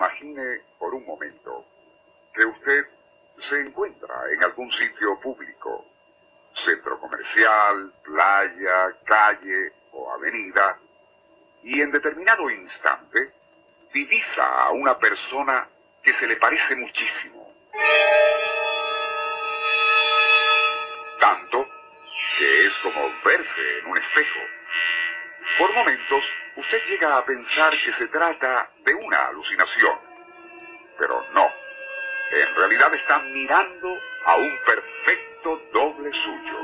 [0.00, 1.66] Imagine por un momento
[2.32, 2.86] que usted
[3.36, 5.84] se encuentra en algún sitio público,
[6.54, 10.78] centro comercial, playa, calle o avenida,
[11.62, 13.30] y en determinado instante
[13.92, 15.68] divisa a una persona
[16.02, 17.52] que se le parece muchísimo.
[21.20, 21.68] Tanto
[22.38, 24.40] que es como verse en un espejo.
[25.60, 26.24] Por momentos,
[26.56, 29.94] usted llega a pensar que se trata de una alucinación.
[30.98, 31.46] Pero no.
[32.30, 36.58] En realidad está mirando a un perfecto doble suyo.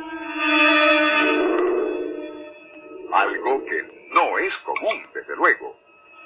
[3.13, 5.79] Algo que no es común, desde luego,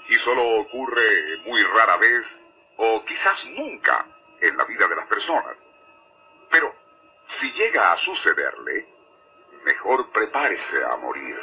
[0.08, 2.38] y solo ocurre muy rara vez
[2.76, 4.06] o quizás nunca
[4.40, 5.56] en la vida de las personas.
[6.52, 6.72] Pero
[7.26, 8.86] si llega a sucederle,
[9.64, 11.36] mejor prepárese a morir,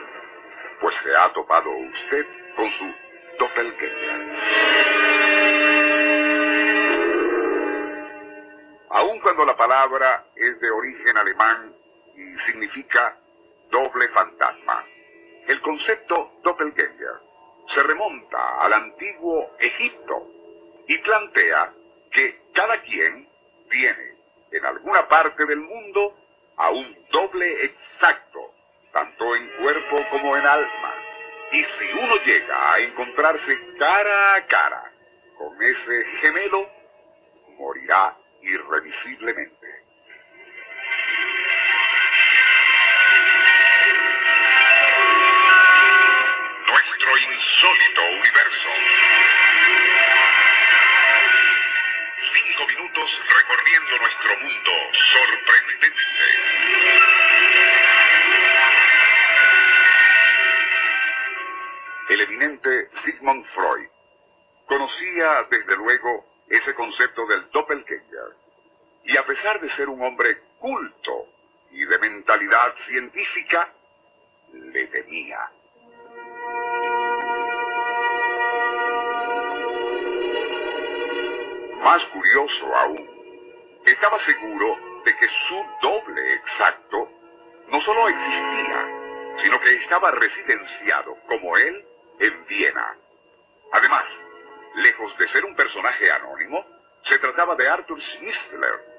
[0.82, 2.94] pues se ha topado usted con su
[3.40, 4.38] doppelganger.
[8.90, 11.76] Aun cuando la palabra es de origen alemán
[12.16, 13.18] y significa
[13.70, 14.86] doble fantasma,
[15.48, 17.28] el concepto doppelganger
[17.68, 20.28] se remonta al antiguo Egipto
[20.88, 21.74] y plantea
[22.12, 23.30] que cada quien
[23.70, 24.18] tiene
[24.52, 26.18] en alguna parte del mundo
[26.56, 28.27] a un doble exacto,
[28.92, 30.94] tanto en cuerpo como en alma.
[31.52, 34.92] Y si uno llega a encontrarse cara a cara
[35.38, 36.70] con ese gemelo,
[37.58, 39.68] morirá irrevisiblemente.
[46.68, 48.70] Nuestro insólito universo.
[52.34, 56.27] Cinco minutos recorriendo nuestro mundo sorprendente.
[63.18, 63.90] Sigmund Freud
[64.68, 68.36] conocía desde luego ese concepto del doppelganger
[69.06, 71.28] y a pesar de ser un hombre culto
[71.72, 73.74] y de mentalidad científica,
[74.52, 75.52] le temía.
[81.84, 87.10] Más curioso aún, estaba seguro de que su doble exacto
[87.70, 88.88] no solo existía,
[89.42, 91.86] sino que estaba residenciado, como él,
[92.20, 92.98] en Viena.
[93.72, 94.04] Además,
[94.76, 96.66] lejos de ser un personaje anónimo,
[97.04, 98.98] se trataba de Arthur Schnitzler,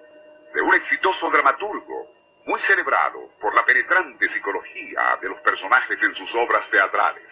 [0.54, 2.14] de un exitoso dramaturgo,
[2.46, 7.30] muy celebrado por la penetrante psicología de los personajes en sus obras teatrales.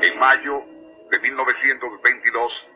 [0.00, 0.62] En mayo
[1.10, 2.66] de 1922,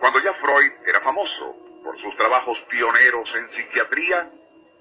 [0.00, 4.28] cuando ya Freud era famoso por sus trabajos pioneros en psiquiatría,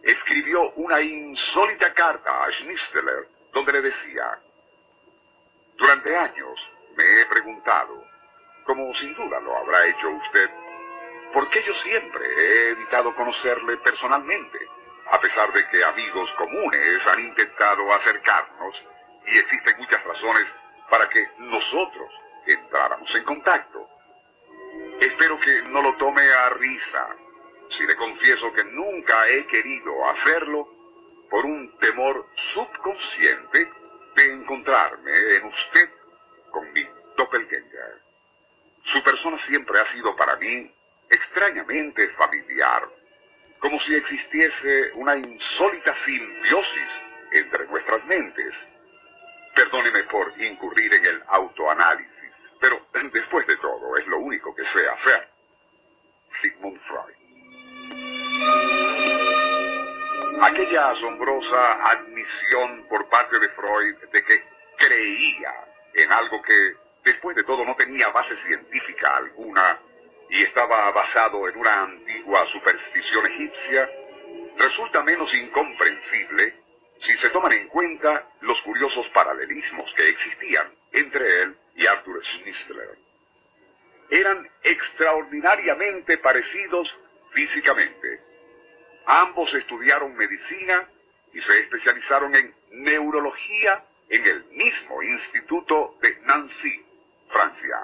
[0.02, 4.40] escribió una insólita carta a Schnitzler donde le decía,
[5.78, 8.04] durante años me he preguntado,
[8.64, 10.50] como sin duda lo habrá hecho usted,
[11.34, 14.58] ¿por qué yo siempre he evitado conocerle personalmente,
[15.12, 18.82] a pesar de que amigos comunes han intentado acercarnos
[19.28, 20.56] y existen muchas razones
[20.90, 22.12] para que nosotros
[22.48, 23.90] entráramos en contacto?
[25.00, 27.16] Espero que no lo tome a risa
[27.70, 30.70] si le confieso que nunca he querido hacerlo
[31.30, 33.70] por un temor subconsciente
[34.16, 35.90] de encontrarme en usted
[36.52, 36.88] con mi
[37.18, 38.02] doppelganger.
[38.84, 40.74] Su persona siempre ha sido para mí
[41.10, 42.88] extrañamente familiar,
[43.60, 46.90] como si existiese una insólita simbiosis
[47.32, 48.56] entre nuestras mentes.
[49.56, 54.88] Perdóneme por incurrir en el autoanálisis, pero después de todo es lo único que sé
[54.88, 55.30] hacer.
[56.42, 57.15] Sigmund Freud.
[60.56, 64.42] Aquella asombrosa admisión por parte de Freud de que
[64.78, 65.54] creía
[65.96, 69.78] en algo que después de todo no tenía base científica alguna
[70.30, 73.90] y estaba basado en una antigua superstición egipcia,
[74.58, 76.56] resulta menos incomprensible
[77.02, 82.98] si se toman en cuenta los curiosos paralelismos que existían entre él y Arthur Schnitzler.
[84.10, 86.98] Eran extraordinariamente parecidos
[87.32, 88.25] físicamente.
[89.08, 90.90] Ambos estudiaron medicina
[91.32, 96.84] y se especializaron en neurología en el mismo instituto de Nancy,
[97.30, 97.82] Francia.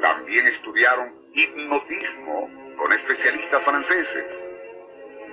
[0.00, 4.24] También estudiaron hipnotismo con especialistas franceses.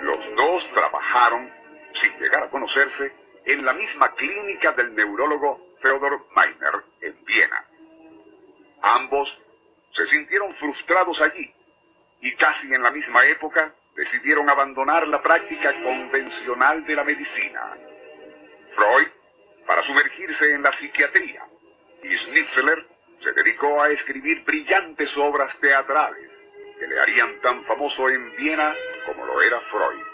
[0.01, 1.51] Los dos trabajaron,
[1.94, 3.12] sin llegar a conocerse,
[3.45, 7.65] en la misma clínica del neurólogo Theodor Meiner en Viena.
[8.81, 9.38] Ambos
[9.92, 11.53] se sintieron frustrados allí
[12.21, 17.77] y casi en la misma época decidieron abandonar la práctica convencional de la medicina.
[18.75, 19.07] Freud
[19.66, 21.45] para sumergirse en la psiquiatría
[22.04, 22.88] y Schnitzler
[23.19, 26.30] se dedicó a escribir brillantes obras teatrales
[26.80, 28.74] que le harían tan famoso en Viena
[29.06, 30.06] como lo era Freud.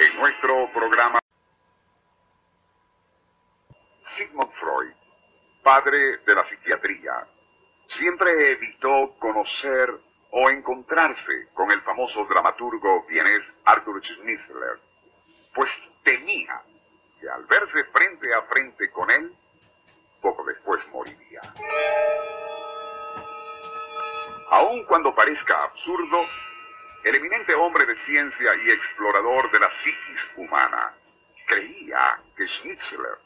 [0.00, 1.18] En nuestro programa
[4.16, 4.94] Sigmund Freud,
[5.62, 7.26] padre de la psiquiatría,
[7.98, 9.90] siempre evitó conocer
[10.30, 14.80] o encontrarse con el famoso dramaturgo vienés Arthur Schnitzler,
[15.54, 15.70] pues
[16.02, 16.62] temía
[17.20, 19.34] que al verse frente a frente con él,
[20.20, 21.40] poco después moriría.
[24.50, 26.24] Aun cuando parezca absurdo,
[27.04, 30.94] el eminente hombre de ciencia y explorador de la psiquis humana
[31.46, 33.18] creía que Schnitzler,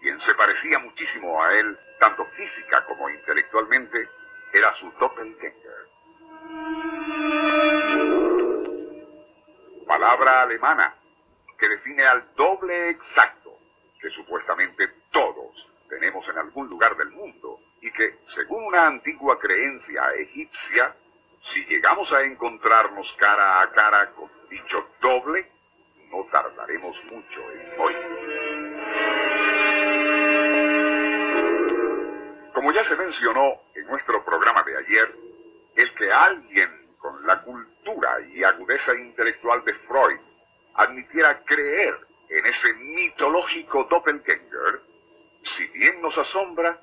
[0.00, 4.08] quien se parecía muchísimo a él, tanto física como intelectualmente,
[4.52, 5.88] era su doppelganger.
[9.86, 10.94] Palabra alemana
[11.58, 13.58] que define al doble exacto
[14.00, 20.12] que supuestamente todos tenemos en algún lugar del mundo y que, según una antigua creencia
[20.16, 20.94] egipcia,
[21.42, 25.50] si llegamos a encontrarnos cara a cara con dicho doble,
[26.10, 28.57] no tardaremos mucho en morir.
[32.58, 35.14] Como ya se mencionó en nuestro programa de ayer,
[35.76, 36.68] el que alguien
[36.98, 40.18] con la cultura y agudeza intelectual de Freud
[40.74, 41.96] admitiera creer
[42.28, 44.82] en ese mitológico doppelganger,
[45.44, 46.82] si bien nos asombra,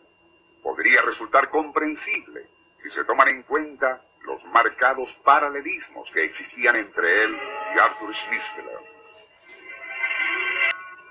[0.64, 2.48] podría resultar comprensible
[2.82, 7.38] si se toman en cuenta los marcados paralelismos que existían entre él
[7.76, 8.80] y Arthur Schnitzler.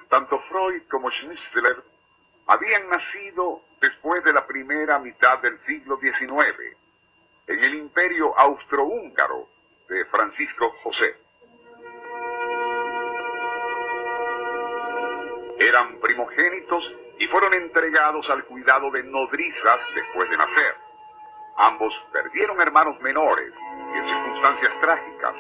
[0.08, 1.84] Tanto Freud como Schnitzler
[2.46, 6.76] habían nacido después de la primera mitad del siglo XIX,
[7.46, 9.48] en el imperio austrohúngaro
[9.88, 11.16] de Francisco José.
[15.58, 20.76] Eran primogénitos y fueron entregados al cuidado de nodrizas después de nacer.
[21.56, 23.52] Ambos perdieron hermanos menores
[23.94, 25.34] en circunstancias trágicas.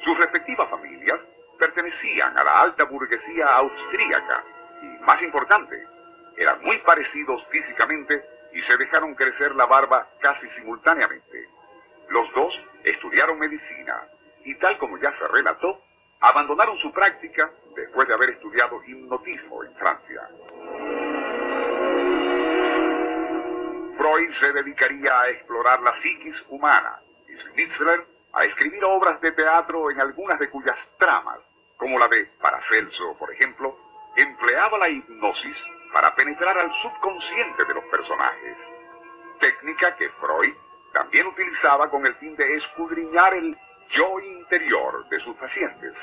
[0.00, 1.18] Sus respectivas familias
[1.58, 4.44] pertenecían a la alta burguesía austríaca
[4.82, 5.86] y, más importante,
[6.36, 11.48] eran muy parecidos físicamente y se dejaron crecer la barba casi simultáneamente.
[12.08, 14.06] Los dos estudiaron medicina
[14.44, 15.82] y tal como ya se relató,
[16.20, 20.28] abandonaron su práctica después de haber estudiado hipnotismo en Francia.
[23.96, 29.90] Freud se dedicaría a explorar la psiquis humana y Schnitzler a escribir obras de teatro
[29.90, 31.38] en algunas de cuyas tramas,
[31.76, 33.76] como la de Paracelso, por ejemplo,
[34.16, 38.58] empleaba la hipnosis para penetrar al subconsciente de los personajes,
[39.40, 40.54] técnica que Freud
[40.92, 43.58] también utilizaba con el fin de escudriñar el
[43.90, 45.98] yo interior de sus pacientes.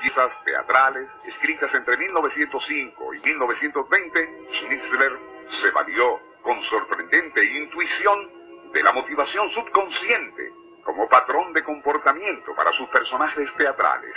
[0.00, 5.18] Piezas teatrales escritas entre 1905 y 1920, Schnitzler
[5.60, 10.52] se valió con sorprendente intuición de la motivación subconsciente
[10.82, 14.16] como patrón de comportamiento para sus personajes teatrales.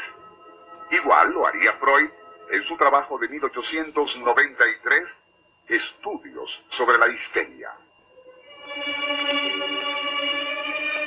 [0.90, 2.10] Igual lo haría Freud
[2.52, 5.16] en su trabajo de 1893,
[5.68, 7.72] Estudios sobre la histeria.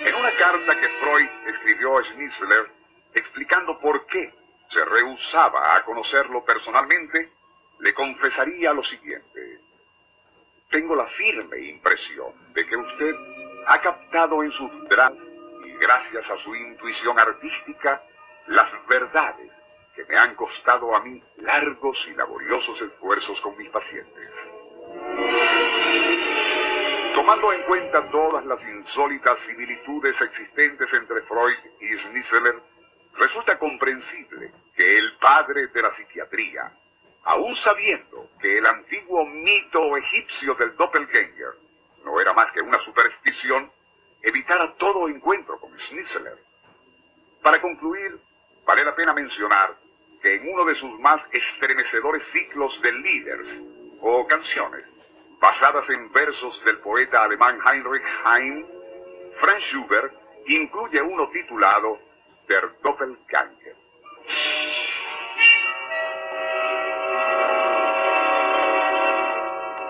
[0.04, 2.72] En una carta que Freud escribió a Schnitzler
[3.14, 4.34] explicando por qué
[4.70, 7.30] se rehusaba a conocerlo personalmente,
[7.78, 9.60] le confesaría lo siguiente.
[10.70, 13.14] Tengo la firme impresión de que usted
[13.68, 15.22] ha captado en sus dramas
[15.64, 18.02] y gracias a su intuición artística
[18.48, 19.57] las verdades
[19.98, 24.30] que me han costado a mí largos y laboriosos esfuerzos con mis pacientes.
[27.12, 32.62] Tomando en cuenta todas las insólitas similitudes existentes entre Freud y Schnitzler,
[33.14, 36.72] resulta comprensible que el padre de la psiquiatría,
[37.24, 41.56] aun sabiendo que el antiguo mito egipcio del doppelganger
[42.04, 43.72] no era más que una superstición,
[44.22, 46.38] evitara todo encuentro con Schnitzler.
[47.42, 48.16] Para concluir,
[48.64, 49.87] vale la pena mencionar
[50.22, 53.60] que en uno de sus más estremecedores ciclos de líderes
[54.00, 54.84] o canciones,
[55.40, 58.66] basadas en versos del poeta alemán Heinrich Heine,
[59.40, 60.12] Franz Schubert
[60.46, 61.98] incluye uno titulado
[62.48, 63.76] Der Doppelganger.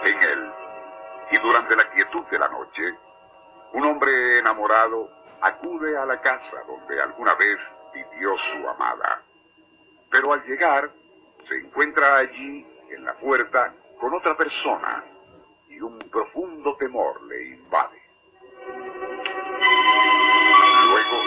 [0.04, 0.52] En él,
[1.30, 2.94] y durante la quietud de la noche,
[3.72, 7.58] un hombre enamorado acude a la casa donde alguna vez
[7.94, 9.22] vivió su amada.
[10.10, 10.90] Pero al llegar,
[11.44, 15.04] se encuentra allí, en la puerta, con otra persona
[15.68, 18.02] y un profundo temor le invade.
[20.86, 21.22] Luego,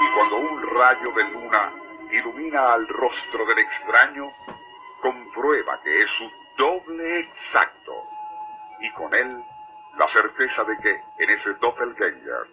[0.00, 1.74] y cuando un rayo de luna
[2.12, 4.30] ilumina al rostro del extraño,
[5.00, 7.92] comprueba que es su doble exacto.
[8.80, 9.42] Y con él
[9.98, 12.46] la certeza de que en ese doppelganger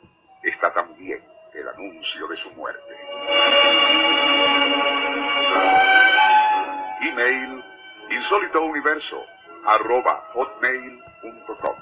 [0.43, 1.23] está también
[1.53, 2.95] el anuncio de su muerte.
[7.01, 7.63] Email
[8.09, 9.23] insólitouniverso
[9.65, 11.75] arroba hotmail.com